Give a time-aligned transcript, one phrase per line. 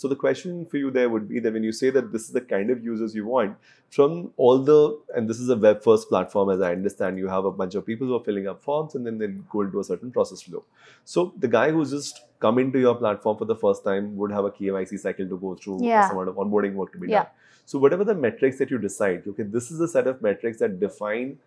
[0.00, 2.30] So the question for you there would be that when you say that this is
[2.30, 3.58] the kind of users you want,
[3.90, 7.44] from all the and this is a web first platform as I understand, you have
[7.44, 9.26] a bunch of people who are filling up forms and then they
[9.56, 10.64] go into a certain process flow.
[11.04, 14.46] So the guy who's just come into your platform for the first time would have
[14.46, 16.08] a KYC cycle to go through, Yeah.
[16.08, 17.24] some amount of onboarding work to be Yeah.
[17.24, 17.32] done.
[17.66, 20.80] So whatever the metrics that you decide, okay, this is a set of metrics that
[20.80, 21.38] define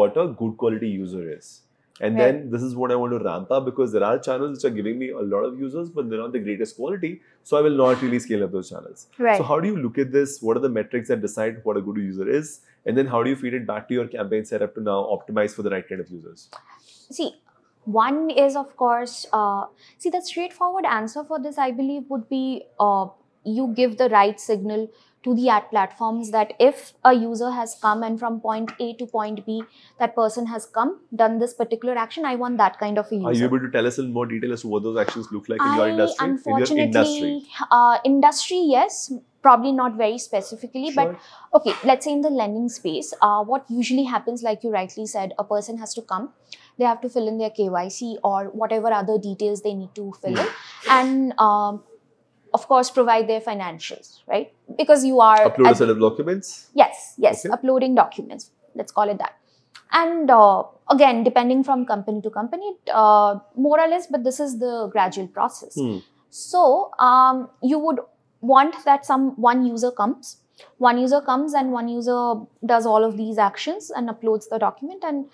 [0.00, 1.60] what a good quality user is.
[2.00, 2.32] And Right.
[2.32, 4.74] then this is what I want to ramp up because there are channels which are
[4.74, 7.20] giving me a lot of users, but they're not the greatest quality.
[7.44, 9.06] So I will not really scale up those channels.
[9.18, 9.36] Right.
[9.36, 10.40] So how do you look at this?
[10.40, 12.60] What are the metrics that decide what a good user is?
[12.86, 15.54] And then how do you feed it back to your campaign setup to now optimize
[15.54, 16.48] for the right kind of users?
[17.10, 17.32] see
[17.84, 19.64] one is of course uh,
[19.98, 23.06] see the straightforward answer for this i believe would be uh,
[23.44, 24.88] you give the right signal
[25.22, 29.06] to the ad platforms that if a user has come and from point a to
[29.06, 29.62] point b
[29.98, 33.26] that person has come done this particular action i want that kind of a user
[33.28, 35.48] Are you able to tell us in more detail as to what those actions look
[35.48, 36.28] like in your industry?
[36.28, 37.42] In your industry.
[37.70, 41.18] uh, industry yes probably not very specifically but
[41.54, 45.32] okay let's say in the lending space uh, what usually happens like you rightly said
[45.38, 46.32] a person has to come
[46.78, 50.38] they have to fill in their kyc or whatever other details they need to fill
[50.38, 50.46] in
[50.90, 51.82] and um,
[52.52, 56.50] of course provide their financials right because you are upload a set of documents.
[56.82, 57.52] yes yes Okay.
[57.58, 58.50] uploading documents
[58.80, 59.34] let's call it that
[60.00, 60.62] and uh,
[60.96, 62.70] again depending from company to company
[63.02, 63.32] uh,
[63.66, 65.96] more or less but this is the gradual process Hmm.
[66.30, 66.62] so
[67.08, 67.98] um, you would
[68.52, 70.36] want that some one user comes
[70.84, 72.18] one user comes and one user
[72.70, 75.24] does all of these actions and uploads the document and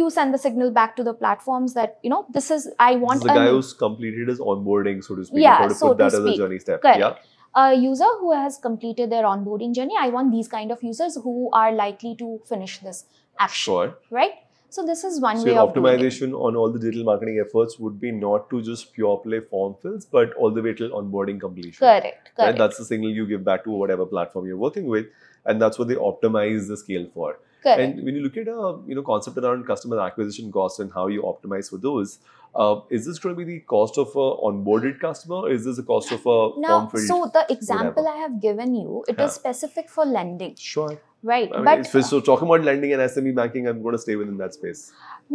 [0.00, 3.02] you send the signal back to the platforms that you know this is i This
[3.06, 5.42] want is the guy who's completed his onboarding, so to speak.
[5.46, 6.36] Yeah, if you were to so put that to as a speak.
[6.42, 6.82] journey step.
[6.82, 7.00] Correct.
[7.04, 7.14] Yeah.
[7.54, 11.50] A user who has completed their onboarding journey i want these kind of users who
[11.52, 13.04] are likely to finish this
[13.38, 13.96] action Sure.
[14.10, 14.36] right
[14.70, 16.00] so this is one So way your of doing it.
[16.00, 19.76] optimization on all the digital marketing efforts would be not to just pure play form
[19.82, 21.78] fills, but all the way till onboarding completion.
[21.86, 22.36] correct Right?
[22.36, 25.06] correct That's the signal you give back to whatever platform you're working with,
[25.46, 27.38] and that's what they optimize the scale for.
[27.62, 30.92] Correct And when you look at a you know concept around customer acquisition cost and
[30.92, 32.18] how you optimize for those,
[32.54, 35.36] uh, is this going to be the cost of a onboarded customer?
[35.36, 36.38] Or is this the cost of a
[36.68, 36.78] now
[37.08, 38.16] so the example whatever.
[38.16, 39.36] i have given you it is Yeah.
[39.42, 40.94] specific for lending sure.
[41.30, 44.02] right I mean, but if- so talking about lending and SME banking, I'm going to
[44.06, 44.82] stay within that space.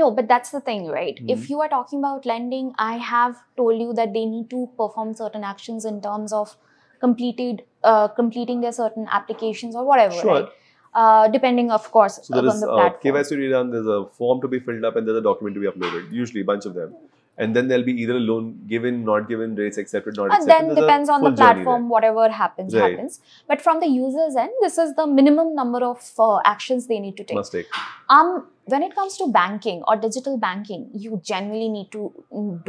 [0.01, 1.31] no but that's the thing right Mhm.
[1.33, 5.11] if you are talking about lending i have told you that they need to perform
[5.19, 6.55] certain actions in terms of
[7.05, 10.33] completed uh, completing their certain applications or whatever Sure.
[10.35, 10.49] right
[10.95, 13.71] uh, depending of course So there upon is the uh, platform KYC to be done,
[13.71, 16.11] there's a form to be filled up, and there's a document to be uploaded.
[16.11, 16.93] Usually, a bunch of them,
[17.37, 20.53] and then there'll be either a loan given, not given, rates accepted, not and accepted.
[20.53, 22.91] then There's depends on the platform whatever happens Right.
[22.91, 26.99] happens but from the user's end this is the minimum number of uh, actions they
[26.99, 27.67] need to take Must take.
[28.17, 32.03] um when it comes to banking or digital banking you generally need to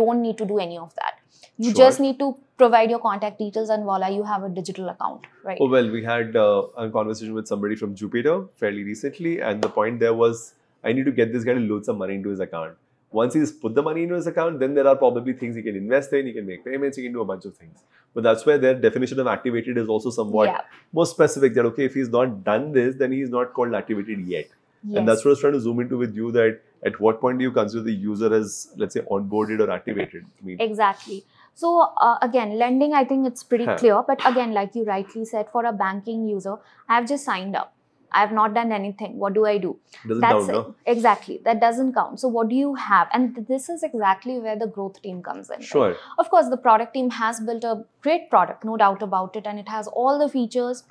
[0.01, 1.21] don't need to do any of that
[1.59, 1.75] you Sure.
[1.85, 5.59] just need to provide your contact details and voila you have a digital account right
[5.61, 9.69] Oh well, we had uh, a conversation with somebody from Jupiter fairly recently, and the
[9.69, 12.41] point there was, I need to get this guy to load some money into his
[12.41, 12.77] account.
[13.13, 15.77] Once he's put the money into his account, then there are probably things he can
[15.77, 17.79] invest in, he can make payments, he can do a bunch of things.
[18.13, 20.61] But that's where their definition of activated is also somewhat yeah
[20.93, 21.55] more specific.
[21.55, 24.47] That okay, if he's not done this, then he's not called activated yet.
[24.83, 24.99] yes.
[24.99, 26.33] And that's what I was trying to zoom into with you.
[26.33, 26.61] That
[26.91, 30.27] at what point do you consider the user as, let's say, onboarded or activated?
[30.43, 31.25] I mean, Exactly.
[31.55, 33.77] So uh, again, lending, I think it's pretty Huh.
[33.79, 34.03] clear.
[34.07, 36.57] But again, like you rightly said, for a banking user,
[36.89, 37.73] I have just signed up.
[38.13, 39.19] I have not done anything.
[39.19, 39.71] What do I do?
[40.09, 40.75] doesn't That's count, no?
[40.87, 42.21] exactly that doesn't count.
[42.21, 43.09] So what do you have?
[43.13, 45.57] And this is exactly where the growth team comes in.
[45.57, 45.65] right?
[45.65, 45.97] Sure.
[46.19, 49.59] Of course, the product team has built a great product, no doubt about it, and
[49.59, 50.85] it has all the features.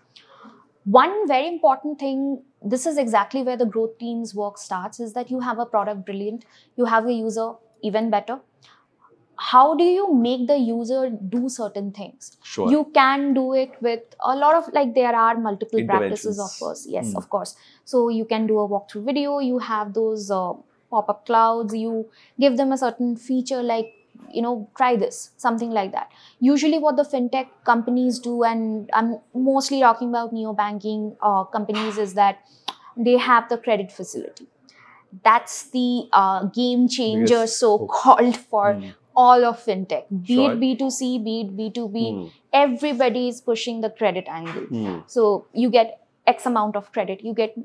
[0.86, 5.32] One very important thing, this is exactly where the growth team's work starts, is that
[5.32, 6.44] you have a product brilliant,
[6.76, 8.40] you have a user even better.
[9.38, 12.38] How do you make the user do certain things?
[12.44, 12.70] Sure.
[12.70, 16.86] You can do it with a lot of like there are multiple practices, of course.
[16.88, 17.18] Yes, Hmm.
[17.18, 17.56] of course.
[17.84, 19.40] So you can do a walkthrough video.
[19.40, 20.54] You have those uh,
[20.92, 21.74] pop-up clouds.
[21.76, 23.92] You give them a certain feature like
[24.30, 29.18] you know try this something like that usually what the fintech companies do and i'm
[29.34, 32.38] mostly talking about neobanking uh, companies is that
[32.96, 34.48] they have the credit facility
[35.24, 37.58] that's the uh, game changer Yes.
[37.58, 38.90] so called for Hmm.
[39.16, 40.52] All of fintech be Sure.
[40.52, 42.28] it b2c be it b2b Hmm.
[42.62, 44.98] everybody is pushing the credit angle Hmm.
[45.16, 46.00] so you get
[46.34, 47.56] x amount of credit you get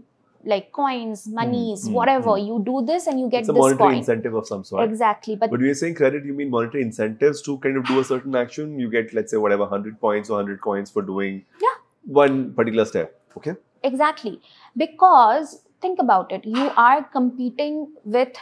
[0.51, 2.47] like coins monies mm, whatever mm.
[2.49, 4.85] you do this and you get It's a this monetary incentive of some sort.
[4.89, 7.99] exactly but But when you're saying credit, you mean monetary incentives to kind of do
[8.03, 8.79] a certain action.
[8.79, 11.75] You get, let's say, whatever, 100 points or 100 coins for doing Yeah.
[12.21, 13.21] one particular step.
[13.41, 13.55] Okay.
[13.91, 14.41] Exactly.
[14.85, 15.57] Because
[15.87, 18.41] think about it, you are competing with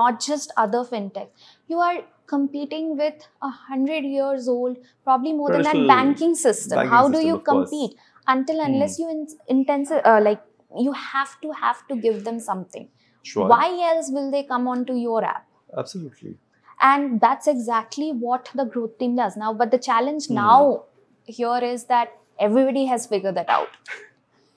[0.00, 1.28] not just other fintech.
[1.68, 6.76] You are competing with a hundred years old, probably more than that banking system.
[6.76, 7.70] banking How do system, you of course.
[7.70, 10.42] compete until unless you in- intensive uh, like
[10.78, 12.88] you have to have to give them something.
[13.22, 13.48] Sure.
[13.48, 15.46] Why else will they come onto your app?
[15.76, 16.36] Absolutely.
[16.80, 19.52] And that's exactly what the growth team does now.
[19.54, 20.34] But the challenge Hmm.
[20.34, 20.84] now
[21.24, 23.68] here is that everybody has figured that out.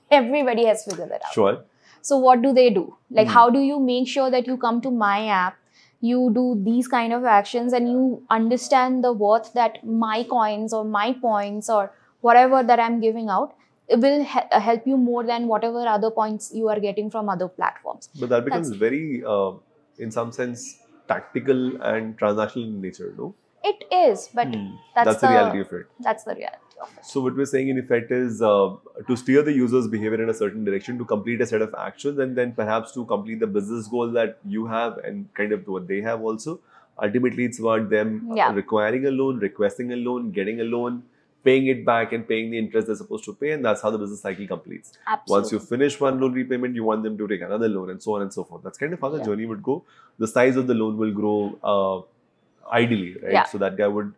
[0.09, 1.33] everybody has figured that out.
[1.33, 1.63] Sure.
[2.01, 2.83] So what do they do?
[3.11, 3.33] Like Hmm.
[3.33, 5.57] how do you make sure that you come to my app,
[6.01, 10.83] you do these kind of actions and you understand the worth that my coins or
[10.85, 11.91] my points or
[12.21, 13.55] whatever that I'm giving out
[13.88, 17.29] it will he- uh, help you more than whatever other points you are getting from
[17.29, 18.09] other platforms.
[18.19, 19.53] But that becomes That's- very, uh,
[19.97, 20.77] in some sense,
[21.07, 23.33] tactical and transactional in nature, no?
[23.63, 24.75] It is, but Hmm.
[24.94, 25.85] that's, That's the the reality of it.
[26.01, 26.66] that's the reality.
[27.01, 28.75] So what we're saying in effect is uh,
[29.07, 32.19] to steer the user's behavior in a certain direction, to complete a set of actions,
[32.19, 35.88] and then perhaps to complete the business goal that you have and kind of what
[35.88, 36.59] they have also.
[37.01, 38.53] Ultimately, it's about them Yeah.
[38.53, 41.03] requiring a loan, requesting a loan, getting a loan,
[41.44, 43.97] paying it back, and paying the interest they're supposed to pay, and that's how the
[43.97, 44.94] business cycle completes.
[45.07, 45.31] Absolutely.
[45.41, 48.13] Once you finish one loan repayment, you want them to take another loan, and so
[48.15, 48.63] on and so forth.
[48.63, 49.25] That's kind of how the Yeah.
[49.25, 49.83] journey would go.
[50.19, 53.31] The size of the loan will grow uh, ideally, right?
[53.31, 53.44] Yeah.
[53.45, 54.13] So that guy would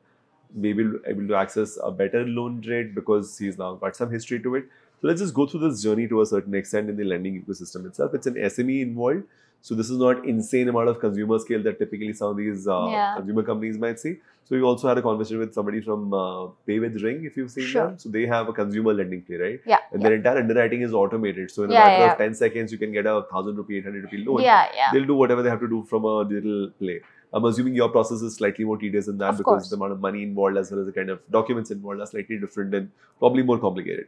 [0.60, 4.56] be able, to access a better loan rate because he's now got some history to
[4.56, 4.66] it.
[5.02, 7.86] So let's just go through this journey to a certain extent in the lending ecosystem
[7.86, 8.14] itself.
[8.14, 9.24] It's an SME involved.
[9.62, 12.88] So this is not insane amount of consumer scale that typically some of these uh,
[12.90, 13.16] Yeah.
[13.18, 14.18] consumer companies might see.
[14.46, 17.52] So we also had a conversation with somebody from uh, Pay with Ring, if you've
[17.52, 17.88] seen Sure.
[17.88, 17.98] them.
[18.00, 19.60] So they have a consumer lending play, right?
[19.66, 19.78] yeah.
[19.92, 20.08] And yeah.
[20.10, 21.52] their entire underwriting is automated.
[21.52, 22.12] So in a Yeah, matter yeah.
[22.14, 24.42] of 10 seconds, you can get a thousand rupee, 800 rupee loan.
[24.42, 24.90] yeah, yeah.
[24.94, 27.02] They'll do whatever they have to do from a digital play.
[27.32, 29.70] I'm assuming your process is slightly more tedious than that Of because course.
[29.70, 32.38] the amount of money involved as well as the kind of documents involved are slightly
[32.40, 34.08] different and probably more complicated.